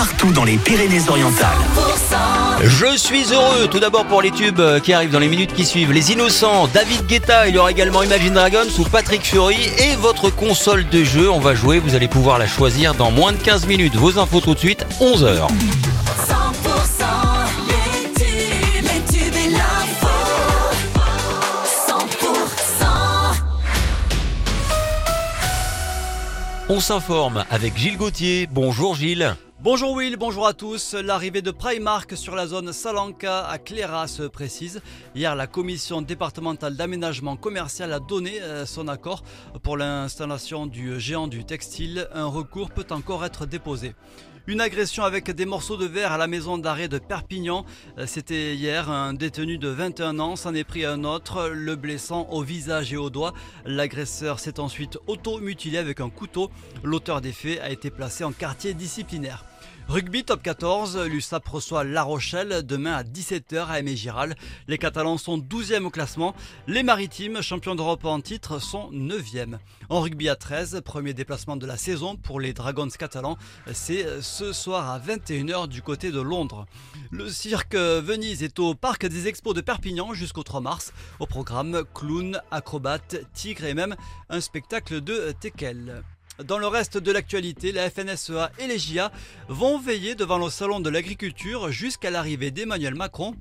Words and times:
partout 0.00 0.32
dans 0.32 0.44
les 0.44 0.56
Pyrénées-Orientales. 0.56 1.58
Je 2.62 2.96
suis 2.96 3.34
heureux 3.34 3.68
tout 3.70 3.80
d'abord 3.80 4.06
pour 4.06 4.22
les 4.22 4.30
tubes 4.30 4.62
qui 4.82 4.94
arrivent 4.94 5.10
dans 5.10 5.18
les 5.18 5.28
minutes 5.28 5.52
qui 5.52 5.66
suivent. 5.66 5.92
Les 5.92 6.10
Innocents, 6.10 6.68
David 6.68 7.04
Guetta, 7.04 7.48
il 7.48 7.54
y 7.54 7.58
aura 7.58 7.70
également 7.70 8.02
Imagine 8.02 8.32
Dragons 8.32 8.70
ou 8.78 8.84
Patrick 8.84 9.22
Fury 9.22 9.58
et 9.78 9.96
votre 9.96 10.30
console 10.30 10.88
de 10.88 11.04
jeu. 11.04 11.30
On 11.30 11.38
va 11.38 11.54
jouer, 11.54 11.80
vous 11.80 11.94
allez 11.94 12.08
pouvoir 12.08 12.38
la 12.38 12.46
choisir 12.46 12.94
dans 12.94 13.10
moins 13.10 13.32
de 13.32 13.36
15 13.36 13.66
minutes. 13.66 13.94
Vos 13.94 14.18
infos 14.18 14.40
tout 14.40 14.54
de 14.54 14.58
suite, 14.58 14.86
11h. 15.02 15.48
100% 15.48 15.48
les 17.68 18.12
tubes, 18.14 18.84
les 18.84 19.02
tubes 19.12 19.36
et 19.36 19.50
l'info. 19.50 20.08
100% 21.88 22.86
On 26.70 26.80
s'informe 26.80 27.44
avec 27.50 27.76
Gilles 27.76 27.98
Gauthier. 27.98 28.48
Bonjour 28.50 28.94
Gilles. 28.94 29.36
Bonjour 29.62 29.92
Will, 29.92 30.16
bonjour 30.16 30.46
à 30.46 30.54
tous. 30.54 30.94
L'arrivée 30.94 31.42
de 31.42 31.50
Primark 31.50 32.16
sur 32.16 32.34
la 32.34 32.46
zone 32.46 32.72
Salanca 32.72 33.46
à 33.46 33.58
Cléra 33.58 34.08
se 34.08 34.22
précise. 34.22 34.80
Hier, 35.14 35.36
la 35.36 35.46
commission 35.46 36.00
départementale 36.00 36.76
d'aménagement 36.76 37.36
commercial 37.36 37.92
a 37.92 38.00
donné 38.00 38.40
euh, 38.40 38.64
son 38.64 38.88
accord 38.88 39.22
pour 39.62 39.76
l'installation 39.76 40.64
du 40.64 40.98
géant 40.98 41.28
du 41.28 41.44
textile. 41.44 42.08
Un 42.14 42.24
recours 42.24 42.70
peut 42.70 42.86
encore 42.88 43.22
être 43.22 43.44
déposé. 43.44 43.94
Une 44.46 44.62
agression 44.62 45.04
avec 45.04 45.30
des 45.30 45.44
morceaux 45.44 45.76
de 45.76 45.84
verre 45.84 46.12
à 46.12 46.16
la 46.16 46.26
maison 46.26 46.56
d'arrêt 46.56 46.88
de 46.88 46.96
Perpignan. 46.98 47.66
Euh, 47.98 48.06
C'était 48.06 48.54
hier. 48.54 48.90
Un 48.90 49.12
détenu 49.12 49.58
de 49.58 49.68
21 49.68 50.20
ans 50.20 50.36
s'en 50.36 50.54
est 50.54 50.64
pris 50.64 50.86
un 50.86 51.04
autre, 51.04 51.50
le 51.52 51.76
blessant 51.76 52.26
au 52.30 52.42
visage 52.42 52.94
et 52.94 52.96
aux 52.96 53.10
doigts. 53.10 53.34
L'agresseur 53.66 54.40
s'est 54.40 54.58
ensuite 54.58 54.96
auto-mutilé 55.06 55.76
avec 55.76 56.00
un 56.00 56.08
couteau. 56.08 56.50
L'auteur 56.82 57.20
des 57.20 57.32
faits 57.32 57.60
a 57.60 57.68
été 57.68 57.90
placé 57.90 58.24
en 58.24 58.32
quartier 58.32 58.72
disciplinaire. 58.72 59.44
Rugby 59.90 60.22
top 60.22 60.40
14, 60.44 60.98
l'USAP 60.98 61.48
reçoit 61.48 61.82
La 61.82 62.04
Rochelle 62.04 62.64
demain 62.64 62.92
à 62.92 63.02
17h 63.02 63.66
à 63.66 63.80
Aimé 63.80 63.96
Giral. 63.96 64.36
Les 64.68 64.78
Catalans 64.78 65.18
sont 65.18 65.36
12e 65.36 65.82
au 65.82 65.90
classement. 65.90 66.36
Les 66.68 66.84
Maritimes, 66.84 67.42
champions 67.42 67.74
d'Europe 67.74 68.04
en 68.04 68.20
titre, 68.20 68.60
sont 68.60 68.92
9e. 68.92 69.58
En 69.88 69.98
rugby 69.98 70.28
à 70.28 70.36
13, 70.36 70.82
premier 70.84 71.12
déplacement 71.12 71.56
de 71.56 71.66
la 71.66 71.76
saison 71.76 72.14
pour 72.14 72.38
les 72.38 72.52
Dragons 72.52 72.86
catalans, 72.86 73.36
c'est 73.72 74.22
ce 74.22 74.52
soir 74.52 74.88
à 74.88 75.00
21h 75.00 75.66
du 75.66 75.82
côté 75.82 76.12
de 76.12 76.20
Londres. 76.20 76.66
Le 77.10 77.28
cirque 77.28 77.74
Venise 77.74 78.44
est 78.44 78.60
au 78.60 78.76
parc 78.76 79.06
des 79.06 79.26
expos 79.26 79.54
de 79.54 79.60
Perpignan 79.60 80.14
jusqu'au 80.14 80.44
3 80.44 80.60
mars. 80.60 80.92
Au 81.18 81.26
programme, 81.26 81.82
clown, 81.94 82.40
acrobate, 82.52 83.16
tigre 83.34 83.64
et 83.64 83.74
même 83.74 83.96
un 84.28 84.40
spectacle 84.40 85.00
de 85.00 85.34
teckel. 85.40 86.04
Dans 86.44 86.58
le 86.58 86.66
reste 86.66 86.96
de 86.96 87.12
l'actualité, 87.12 87.70
la 87.70 87.90
FNSEA 87.90 88.50
et 88.58 88.66
les 88.66 88.78
JA 88.78 89.12
vont 89.48 89.78
veiller 89.78 90.14
devant 90.14 90.38
le 90.38 90.48
salon 90.48 90.80
de 90.80 90.88
l'agriculture 90.88 91.70
jusqu'à 91.70 92.10
l'arrivée 92.10 92.50
d'Emmanuel 92.50 92.94
Macron. 92.94 93.34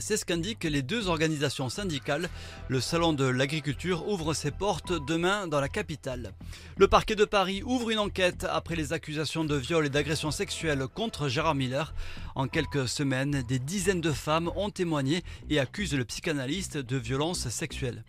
C'est 0.00 0.16
ce 0.16 0.24
qu'indiquent 0.24 0.64
les 0.64 0.82
deux 0.82 1.08
organisations 1.08 1.68
syndicales. 1.68 2.28
Le 2.68 2.80
salon 2.80 3.12
de 3.12 3.24
l'agriculture 3.24 4.08
ouvre 4.08 4.34
ses 4.34 4.50
portes 4.50 4.92
demain 5.06 5.46
dans 5.46 5.60
la 5.60 5.68
capitale. 5.68 6.32
Le 6.76 6.88
parquet 6.88 7.14
de 7.14 7.24
Paris 7.24 7.62
ouvre 7.64 7.90
une 7.90 7.98
enquête 7.98 8.46
après 8.50 8.76
les 8.76 8.92
accusations 8.92 9.44
de 9.44 9.54
viol 9.54 9.86
et 9.86 9.90
d'agression 9.90 10.30
sexuelle 10.30 10.86
contre 10.92 11.28
Gérard 11.28 11.54
Miller. 11.54 11.94
En 12.34 12.48
quelques 12.48 12.88
semaines, 12.88 13.42
des 13.46 13.58
dizaines 13.58 14.00
de 14.00 14.12
femmes 14.12 14.50
ont 14.56 14.70
témoigné 14.70 15.22
et 15.50 15.60
accusent 15.60 15.94
le 15.94 16.04
psychanalyste 16.04 16.78
de 16.78 16.96
violences 16.96 17.48
sexuelles. 17.48 18.04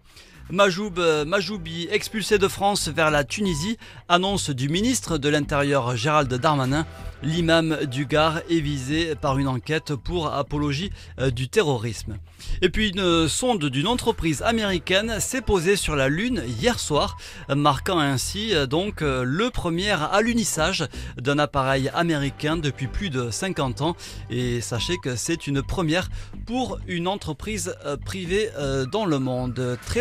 Majoub 0.49 0.97
euh, 0.97 1.25
Majoubi, 1.25 1.89
expulsé 1.91 2.37
de 2.37 2.47
France 2.47 2.87
vers 2.87 3.11
la 3.11 3.25
Tunisie, 3.25 3.77
annonce 4.07 4.49
du 4.49 4.69
ministre 4.69 5.17
de 5.17 5.27
l'Intérieur 5.27 5.97
Gérald 5.97 6.33
Darmanin. 6.33 6.85
L'imam 7.21 7.79
du 7.85 8.05
Gard 8.05 8.39
est 8.49 8.59
visé 8.59 9.15
par 9.15 9.39
une 9.39 9.47
enquête 9.47 9.95
pour 9.95 10.33
apologie 10.33 10.91
euh, 11.19 11.31
du 11.31 11.49
terrorisme. 11.49 12.17
Et 12.61 12.69
puis 12.69 12.89
une 12.89 13.27
sonde 13.27 13.65
d'une 13.65 13.87
entreprise 13.87 14.41
américaine 14.41 15.19
s'est 15.19 15.41
posée 15.41 15.75
sur 15.75 15.95
la 15.95 16.07
Lune 16.07 16.43
hier 16.47 16.79
soir, 16.79 17.17
marquant 17.49 17.99
ainsi 17.99 18.55
euh, 18.55 18.67
donc 18.67 19.01
le 19.01 19.49
premier 19.49 19.91
alunissage 19.91 20.87
d'un 21.17 21.39
appareil 21.39 21.89
américain 21.93 22.55
depuis 22.55 22.87
plus 22.87 23.09
de 23.09 23.31
50 23.31 23.81
ans. 23.81 23.95
Et 24.29 24.61
sachez 24.61 24.95
que 25.03 25.17
c'est 25.17 25.47
une 25.47 25.61
première 25.61 26.09
pour 26.45 26.77
une 26.87 27.07
entreprise 27.07 27.75
privée 28.05 28.49
dans 28.91 29.05
le 29.05 29.19
monde. 29.19 29.77
Très 29.85 29.95